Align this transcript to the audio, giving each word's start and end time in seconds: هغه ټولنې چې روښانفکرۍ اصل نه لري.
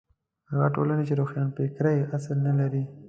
هغه 0.51 0.67
ټولنې 0.75 1.03
چې 1.07 1.13
روښانفکرۍ 1.21 1.97
اصل 2.17 2.37
نه 2.47 2.53
لري. 2.59 2.83